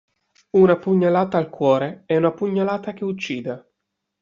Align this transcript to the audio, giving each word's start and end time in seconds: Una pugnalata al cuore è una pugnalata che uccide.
Una 0.57 0.77
pugnalata 0.79 1.37
al 1.37 1.51
cuore 1.51 2.01
è 2.07 2.17
una 2.17 2.31
pugnalata 2.31 2.91
che 2.93 3.03
uccide. 3.05 3.71